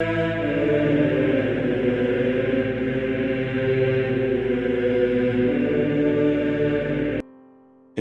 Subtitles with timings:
[0.00, 0.06] Em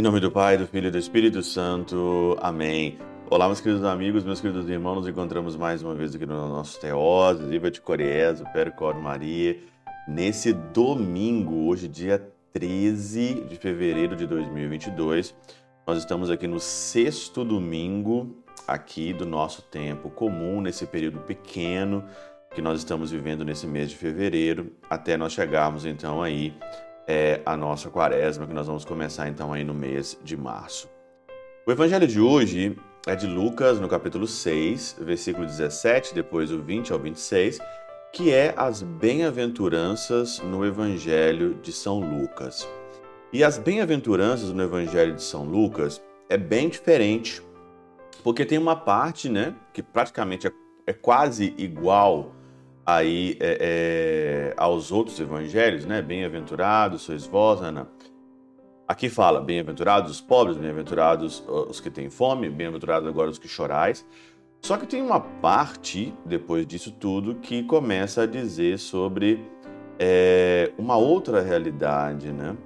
[0.04, 2.38] nome do Pai, do Filho e do Espírito Santo.
[2.40, 3.00] Amém.
[3.32, 6.80] Olá, meus queridos amigos, meus queridos irmãos, nos encontramos mais uma vez aqui no nosso
[6.80, 9.58] Teós, Viva de Coriés, o Percor Maria,
[10.08, 15.34] nesse domingo, hoje dia 13 de fevereiro de 2022.
[15.88, 22.04] Nós estamos aqui no sexto domingo aqui do nosso tempo comum, nesse período pequeno
[22.54, 26.54] que nós estamos vivendo nesse mês de fevereiro, até nós chegarmos então aí
[27.08, 30.90] é a nossa quaresma, que nós vamos começar então aí no mês de março.
[31.66, 32.76] O evangelho de hoje
[33.06, 37.60] é de Lucas, no capítulo 6, versículo 17, depois o 20 ao 26,
[38.12, 42.68] que é as bem-aventuranças no evangelho de São Lucas.
[43.32, 47.42] E as bem-aventuranças no evangelho de São Lucas é bem diferente,
[48.28, 50.52] porque tem uma parte, né, que praticamente é,
[50.86, 52.36] é quase igual
[52.86, 56.02] aí é, é, aos outros evangelhos, né?
[56.02, 57.88] Bem-aventurados sois vós, Ana.
[58.86, 64.06] Aqui fala: bem-aventurados os pobres, bem-aventurados os que têm fome, bem-aventurados agora os que chorais.
[64.62, 69.42] Só que tem uma parte, depois disso tudo, que começa a dizer sobre
[69.98, 72.58] é, uma outra realidade, né?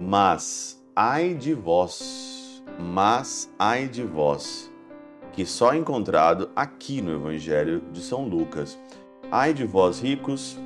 [0.00, 4.72] Mas ai de vós, mas ai de vós,
[5.34, 8.78] que só é encontrado aqui no Evangelho de São Lucas.
[9.32, 10.56] Ai de vós ricos,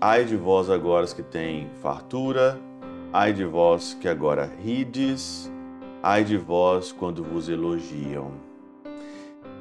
[0.00, 2.58] ai de vós agora que têm fartura,
[3.12, 5.52] ai de vós que agora rides,
[6.02, 8.32] ai de vós quando vos elogiam.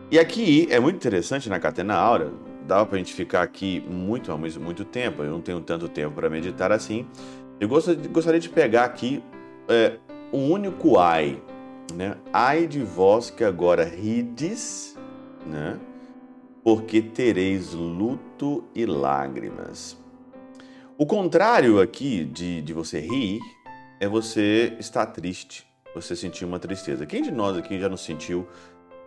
[0.09, 2.31] E aqui é muito interessante na Catena Aura,
[2.65, 6.15] dava para a gente ficar aqui muito, muito, muito tempo, eu não tenho tanto tempo
[6.15, 7.05] para meditar assim.
[7.59, 9.21] Eu gostaria de pegar aqui
[9.67, 9.97] é,
[10.31, 11.41] um único ai,
[11.93, 12.17] né?
[12.31, 14.97] Ai de vós que agora rides,
[15.45, 15.79] né?
[16.67, 19.97] porque tereis luto e lágrimas.
[20.97, 23.39] O contrário aqui de, de você rir
[24.01, 25.65] é você estar triste,
[25.95, 27.05] você sentir uma tristeza.
[27.05, 28.45] Quem de nós aqui já não sentiu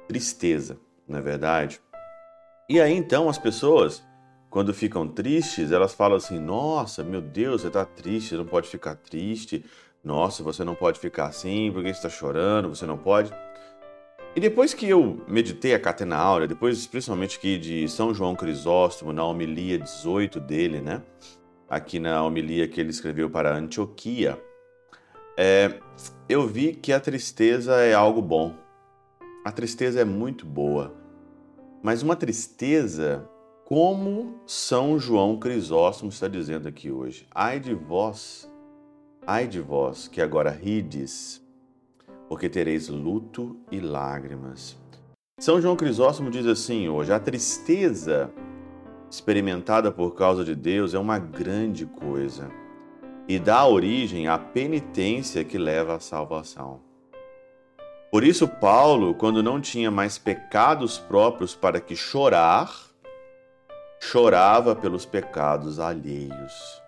[0.08, 1.82] tristeza, não é verdade?
[2.66, 4.02] E aí então as pessoas,
[4.48, 8.70] quando ficam tristes, elas falam assim: Nossa, meu Deus, você está triste, você não pode
[8.70, 9.66] ficar triste.
[10.02, 13.32] Nossa, você não pode ficar assim, porque você está chorando, você não pode.
[14.34, 19.12] E depois que eu meditei a Catena Áurea, depois principalmente aqui de São João Crisóstomo,
[19.12, 21.02] na homilia 18 dele, né?
[21.68, 24.40] Aqui na homilia que ele escreveu para Antioquia,
[25.36, 25.80] é,
[26.28, 28.54] eu vi que a tristeza é algo bom.
[29.44, 30.94] A tristeza é muito boa.
[31.82, 33.28] Mas uma tristeza
[33.64, 37.26] como São João Crisóstomo está dizendo aqui hoje.
[37.32, 38.49] Ai de vós,
[39.26, 41.42] ai de vós que agora rides,
[42.28, 44.76] porque tereis luto e lágrimas.
[45.38, 48.30] São João Crisóstomo diz assim hoje: a tristeza
[49.10, 52.50] experimentada por causa de Deus é uma grande coisa
[53.26, 56.80] e dá origem à penitência que leva à salvação.
[58.10, 62.90] Por isso, Paulo, quando não tinha mais pecados próprios para que chorar,
[64.00, 66.79] chorava pelos pecados alheios.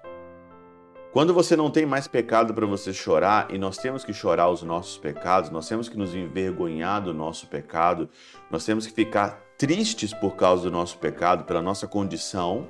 [1.13, 4.63] Quando você não tem mais pecado para você chorar, e nós temos que chorar os
[4.63, 8.09] nossos pecados, nós temos que nos envergonhar do nosso pecado,
[8.51, 12.67] nós temos que ficar tristes por causa do nosso pecado, pela nossa condição.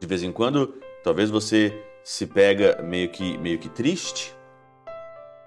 [0.00, 4.34] De vez em quando, talvez você se pega meio que, meio que triste,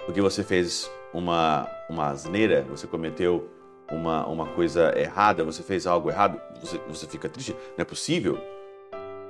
[0.05, 3.49] porque você fez uma, uma asneira, você cometeu
[3.91, 7.51] uma, uma coisa errada, você fez algo errado, você, você fica triste.
[7.77, 8.41] Não é possível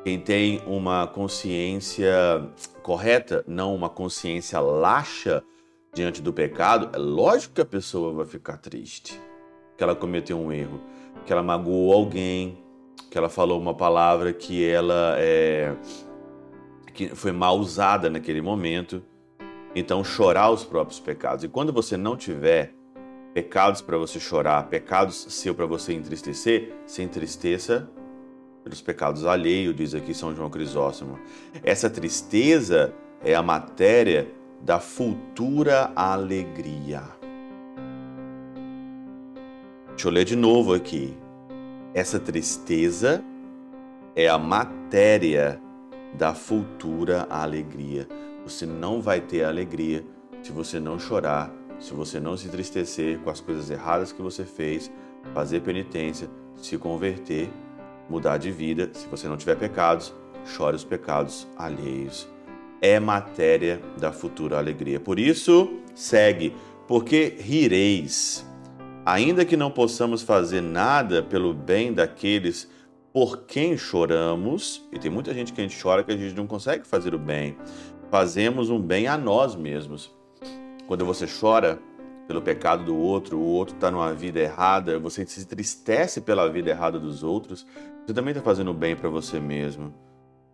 [0.03, 2.49] quem tem uma consciência
[2.81, 5.43] correta, não uma consciência laxa
[5.93, 9.19] diante do pecado, é lógico que a pessoa vai ficar triste.
[9.77, 10.81] Que ela cometeu um erro,
[11.25, 12.57] que ela magoou alguém,
[13.09, 15.75] que ela falou uma palavra que ela é,
[16.93, 19.03] que foi mal usada naquele momento.
[19.75, 21.43] Então, chorar os próprios pecados.
[21.43, 22.73] E quando você não tiver
[23.33, 27.87] pecados para você chorar, pecados seu para você entristecer, se entristeça
[28.67, 31.17] pelos pecados alheios, diz aqui São João Crisóstomo.
[31.63, 32.93] Essa tristeza
[33.23, 34.27] é a matéria
[34.61, 37.01] da futura alegria.
[39.89, 41.17] Deixa eu ler de novo aqui.
[41.93, 43.23] Essa tristeza
[44.15, 45.61] é a matéria
[46.13, 48.05] da futura alegria.
[48.43, 50.03] Você não vai ter alegria
[50.43, 54.43] se você não chorar, se você não se entristecer com as coisas erradas que você
[54.43, 54.91] fez,
[55.33, 57.49] fazer penitência, se converter
[58.09, 58.89] mudar de vida.
[58.93, 60.13] Se você não tiver pecados,
[60.45, 62.27] chore os pecados alheios.
[62.81, 64.99] É matéria da futura alegria.
[64.99, 66.55] Por isso, segue,
[66.87, 68.45] porque rireis.
[69.05, 72.69] Ainda que não possamos fazer nada pelo bem daqueles
[73.13, 76.45] por quem choramos, e tem muita gente que a gente chora que a gente não
[76.45, 77.57] consegue fazer o bem.
[78.11, 80.13] Fazemos um bem a nós mesmos.
[80.87, 81.79] Quando você chora
[82.27, 86.69] pelo pecado do outro, o outro está numa vida errada, você se entristece pela vida
[86.69, 87.65] errada dos outros,
[88.07, 89.93] você também está fazendo bem para você mesmo.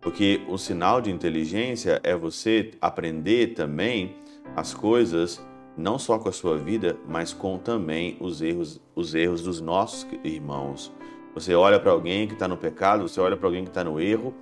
[0.00, 4.16] Porque o sinal de inteligência é você aprender também
[4.56, 5.40] as coisas
[5.76, 10.04] não só com a sua vida, mas com também os erros, os erros dos nossos
[10.24, 10.92] irmãos.
[11.32, 14.00] Você olha para alguém que está no pecado, você olha para alguém que está no
[14.00, 14.34] erro,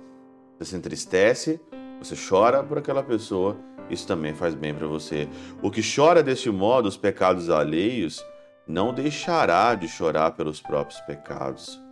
[0.57, 1.61] você se entristece,
[1.99, 3.55] você chora por aquela pessoa,
[3.91, 5.29] isso também faz bem para você.
[5.61, 8.25] O que chora deste modo os pecados alheios
[8.67, 11.82] não deixará de chorar pelos próprios pecados,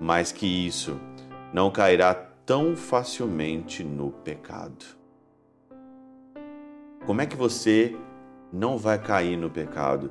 [0.00, 0.98] mas que isso
[1.52, 4.84] não cairá tão facilmente no pecado.
[7.06, 7.96] Como é que você
[8.52, 10.10] não vai cair no pecado?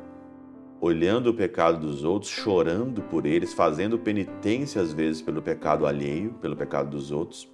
[0.80, 6.34] olhando o pecado dos outros, chorando por eles, fazendo penitência às vezes pelo pecado alheio,
[6.42, 7.48] pelo pecado dos outros,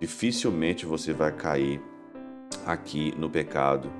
[0.00, 1.80] dificilmente você vai cair
[2.66, 3.90] aqui no pecado.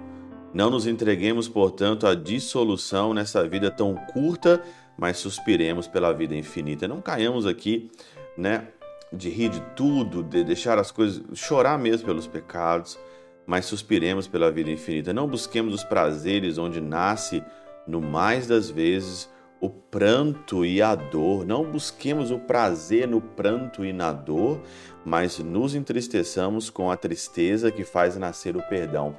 [0.53, 4.63] Não nos entreguemos, portanto, à dissolução nessa vida tão curta,
[4.99, 6.89] mas suspiremos pela vida infinita.
[6.89, 7.91] Não caiamos aqui,
[8.37, 8.69] né,
[9.13, 12.99] de rir de tudo, de deixar as coisas, chorar mesmo pelos pecados,
[13.47, 15.13] mas suspiremos pela vida infinita.
[15.13, 17.43] Não busquemos os prazeres onde nasce
[17.87, 19.29] no mais das vezes,
[19.61, 21.47] o pranto e a dor.
[21.47, 24.61] Não busquemos o prazer no pranto e na dor,
[25.05, 29.15] mas nos entristeçamos com a tristeza que faz nascer o perdão.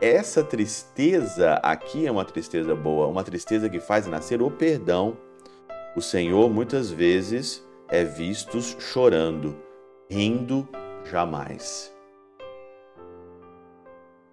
[0.00, 5.14] Essa tristeza aqui é uma tristeza boa, uma tristeza que faz nascer o perdão.
[5.94, 9.54] O Senhor muitas vezes é visto chorando,
[10.08, 10.66] rindo
[11.04, 11.94] jamais.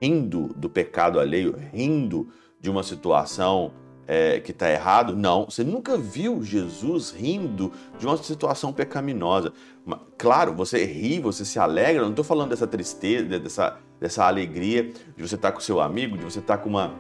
[0.02, 2.30] Rindo do pecado alheio, rindo
[2.62, 3.74] de uma situação
[4.08, 5.18] é, que está errado.
[5.18, 9.52] Não, você nunca viu Jesus rindo de uma situação pecaminosa.
[10.18, 12.04] Claro, você ri, você se alegra.
[12.04, 16.18] Não estou falando dessa tristeza, dessa, dessa alegria de você estar tá com seu amigo,
[16.18, 16.94] de você estar tá com uma,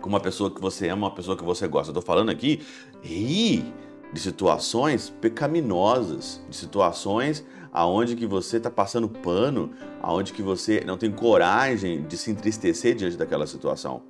[0.00, 1.90] com uma pessoa que você ama, uma pessoa que você gosta.
[1.90, 2.60] Estou falando aqui,
[3.02, 3.64] ri
[4.12, 10.96] de situações pecaminosas, de situações aonde que você está passando pano, aonde que você não
[10.96, 14.02] tem coragem de se entristecer diante daquela situação.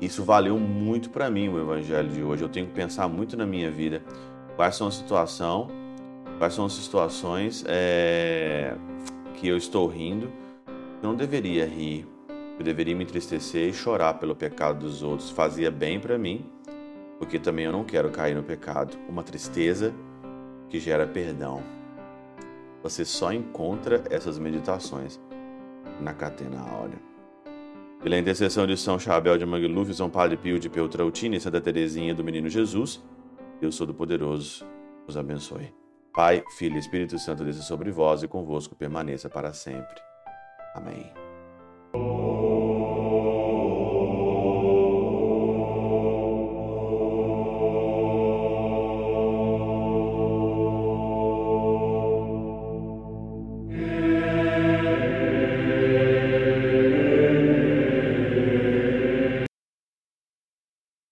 [0.00, 2.44] Isso valeu muito para mim, o evangelho de hoje.
[2.44, 4.00] Eu tenho que pensar muito na minha vida.
[4.54, 5.66] Quais são as situações,
[6.38, 8.76] quais são as situações é,
[9.34, 10.47] que eu estou rindo, eu
[11.02, 12.06] não deveria rir,
[12.58, 15.30] eu deveria me entristecer e chorar pelo pecado dos outros.
[15.30, 16.44] Fazia bem para mim,
[17.18, 18.98] porque também eu não quero cair no pecado.
[19.08, 19.94] Uma tristeza
[20.68, 21.62] que gera perdão.
[22.82, 25.20] Você só encontra essas meditações
[26.00, 26.98] na Catena Áurea.
[28.02, 32.14] Pela intercessão de São Chabel de Mangluf, São Padre Pio de Peltrautina e Santa Teresinha
[32.14, 33.02] do Menino Jesus,
[33.60, 34.64] Deus Todo-Poderoso
[35.06, 35.72] os abençoe.
[36.12, 40.07] Pai, Filho e Espírito Santo desça sobre vós e convosco permaneça para sempre.
[40.74, 41.12] Amém.